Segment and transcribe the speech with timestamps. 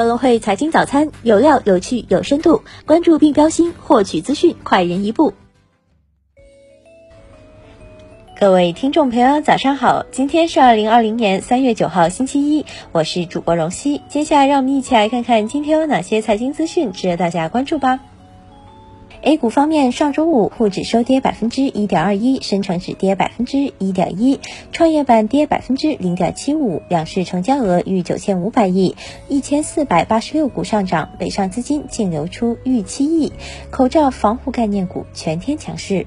[0.00, 5.34] 格隆汇财经早餐有料、有趣、有深度，关注并标新，获取资讯快人一步。
[8.40, 10.06] 各位听众朋友，早上好！
[10.10, 14.00] 今天是二零二零年三月九号，星期一，我是主播荣熙。
[14.08, 18.00] 接下来，让我们一起来看看今天有哪些财经资讯值得大家关注吧。
[19.22, 24.40] A 股方面，上周五沪指收跌百分之一点二一，深成指跌百分之一点一，
[24.72, 28.96] 创业板跌百分之零点七五，两市成交额逾九千五百亿，
[29.28, 33.30] 一千四百八十六股上涨，北上资金净流出逾七亿，
[33.70, 36.06] 口罩防护概念股全天强势。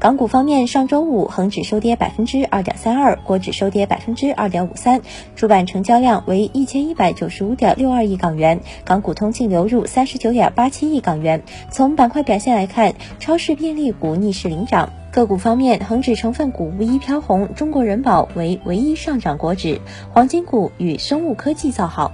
[0.00, 5.00] 港股方面，上周五恒指收跌百分之二点三二，国指收跌百分之二点五三，
[5.34, 11.42] 主板成交量为一千一百九十五点六二亿港元，港股通净流入三十九点八七亿港元。
[11.72, 14.90] 从板块表现来看，超市便利股逆势领涨。
[15.10, 19.80] 个股方面，恒指成分股无一飘红，中国人保为唯一上涨国指，
[20.12, 22.12] 黄金股与生物科技造好。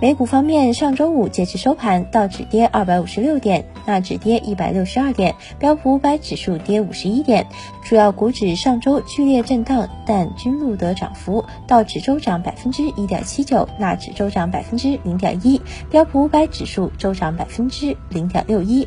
[0.00, 7.46] 美股方面，上周五截至收盘，道指跌二百五十六点，纳指跌一百六十二点，标普五百指数跌五十一点。
[7.84, 11.44] 主要股指上周剧烈震荡，但均录得涨幅。
[11.66, 18.86] 道指周涨百分之一点七九，纳指周涨百分之零点一，标普五百指数周涨百分之零点六一。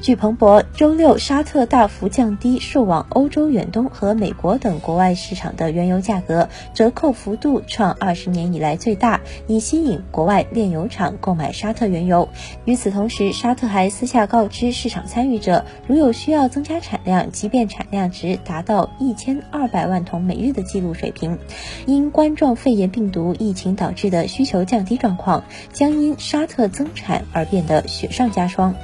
[0.00, 12.30] 据彭博，周六沙特大幅降低售往欧洲、远东和美国等国外市场的原油价格，折扣幅度创二十年以来最大，以吸引国外炼油厂购买沙特原油。
[12.64, 21.38] 与此同时，沙特还私下告知市场参与者，如有需要增加产量，即便产量值达到一千二百万桶每日的记录水平，
[21.84, 28.74] 因冠状肺炎病毒疫情导致的需求降低状况，将因沙特增产而变得雪上加霜。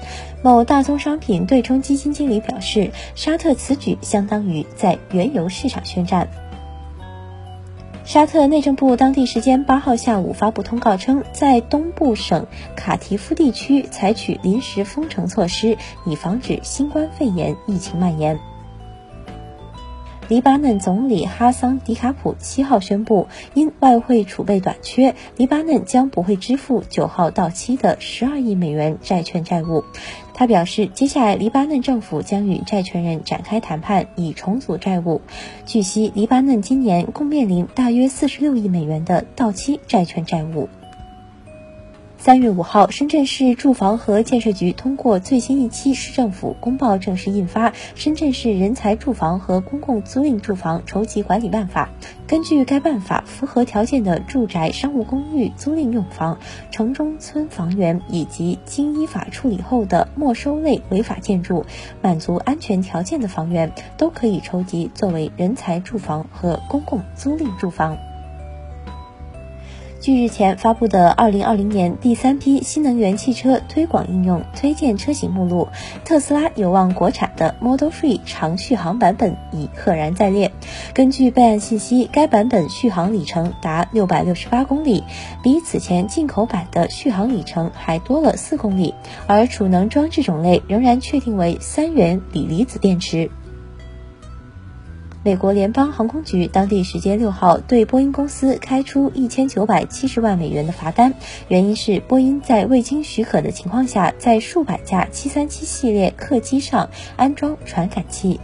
[0.47, 6.29] 某大宗商品对冲基金经理表示，沙特此举相当于在原油市场宣战。
[8.05, 18.39] 沙特内政部当地时间八号下午发布通告称，在东部省卡提夫地区采取临时封城措施，以防止新冠肺炎疫情蔓延。
[20.29, 29.85] 黎巴嫩总理哈桑·迪卡普七号宣布，因外汇储备短缺，黎巴嫩将不会支付九号到期的十二亿美元债券债务。
[30.35, 35.21] 他表示，接下来黎巴嫩政府将与债权人展开谈判，以重组债务。
[35.65, 40.69] 据悉，黎巴嫩今年共面临大约四十六亿美元的到期债券债务。
[42.27, 51.89] 三月五号，深圳市住房和建设局通过最新一期市政府公报正式印发《深圳市人才住房和公共租赁住房筹集管理办法》。
[52.27, 56.37] 根据该办法，符合条件的住宅、商务公寓租赁用房、
[56.73, 61.65] 城中村房源以及经依法处理后的没收类违法建筑，
[62.03, 67.97] 满足安全条件的房源，都可以筹集作为人才住房和公共租赁住房。
[70.07, 75.67] 据日前发布的二零二零年第三批新能源汽车推广应用推荐车型目录，
[76.05, 80.53] 特斯拉有望国产的 Model 3长续航版本已赫然在列。
[80.95, 85.03] 根据备案信息，该版本续航里程达六百六十八公里，
[85.43, 88.95] 比此前进口版的续航里程还多了四公里，
[89.27, 93.29] 而储能装置种类仍然确定为三元锂离子电池。
[95.27, 101.13] 美国联邦航空局当地时间六号对波音公司开出一千九百七十万美元的罚单，
[101.49, 108.39] 原因是波音在未经许可的情况下，在数百架七三七系列客机上安装传感器。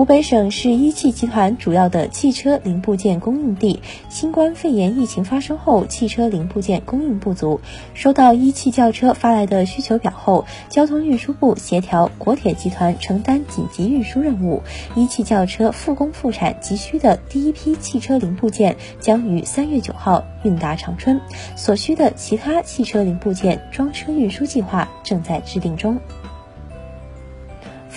[0.00, 3.82] 湖北省是一汽集团主要的汽车零部件供应地。
[4.08, 7.60] 新冠肺炎疫情发生后，汽车零部件供应不足。
[7.92, 14.62] 收到一汽轿车发来的需求表后，交通运输部协调国铁集团承担紧急运输任务。
[14.94, 21.20] 一汽轿车复工复产急需的第一批汽车零部件将于三月九号运达长春。
[21.56, 26.00] 所需的其他汽车零部件装车运输计划正在制定中。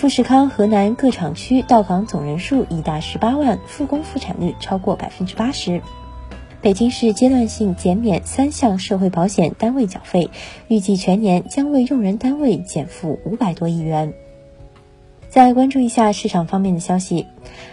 [0.04, 5.80] 富士康河南各厂区到岗总人数已达十八万，复工复产率超过百分之八十。
[6.60, 10.28] 北京市阶段性减免三项社会保险单位缴费，
[10.68, 14.12] 预计全年将为用人单位减负五百多亿元。
[15.34, 17.26] 再来关注一下市场方面的消息。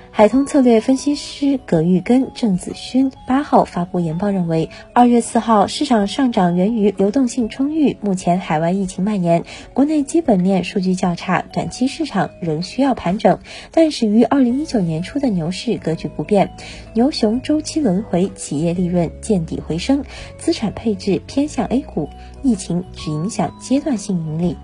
[0.09, 9.43] 海通策略分析师葛玉根、郑子勋八号发布研报认为，二月四号市场上涨源于流动性充裕，目前海外疫情蔓延，
[9.75, 13.37] 国内基本面数据较差，短期市场仍需要盘整，
[13.69, 16.55] 但始于二零一九年初的牛市格局不变，
[16.95, 20.03] 牛熊周期轮回，企业利润见底回升，
[20.39, 22.09] 资产配置偏向 A 股，
[22.41, 24.57] 疫情只影响阶段性盈利。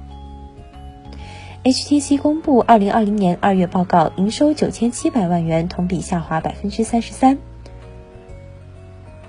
[1.67, 7.37] HTC 公布二零二零年二月报告，营收九千七百万元，同比下滑百分之三十三。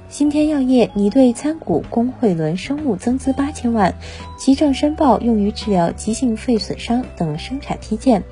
[0.08, 3.93] 新天药业拟对参股公汇伦生物增资八千万，
[4.38, 8.23] 急症申报用于治疗急性肺损伤等生产批件。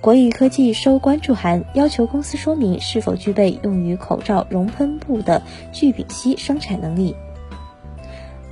[0.00, 5.42] 国宇科技收关注函，要求公司说明是否具备用于口罩熔喷布的
[5.72, 7.16] 聚丙烯生产能力。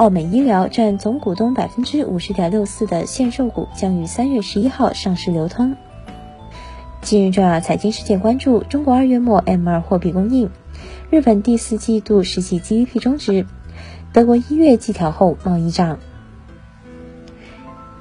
[0.02, 5.76] 奥美医疗占总股东百分之五十点六四的限售股将于三月十一号上市流通。
[7.02, 10.50] 今日重要财经事件关注：中国二月末 M 二货币供应，
[11.08, 13.46] 日本第四季度实际 GDP 中值，
[14.12, 16.00] 德国一月季调后贸易账。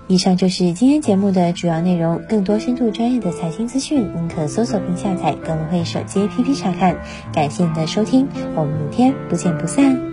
[0.07, 2.19] 以上就是今天节目的主要内容。
[2.27, 6.97] 更多深度专业的财经资讯，您可搜索并下载“更会手机 APP 查看。
[7.31, 10.10] 感谢您的收听，我们明天不见不散。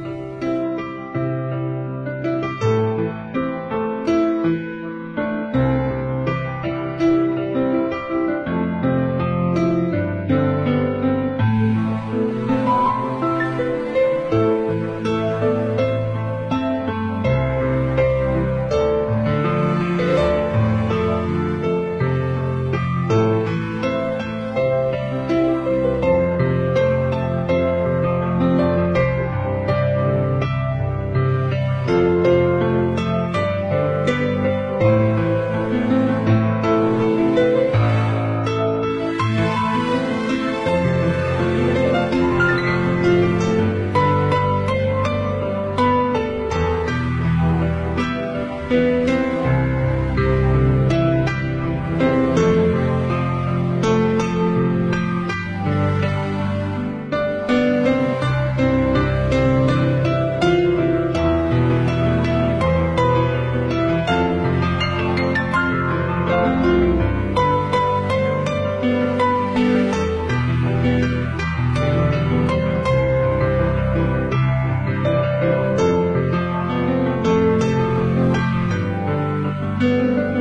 [79.80, 80.37] Música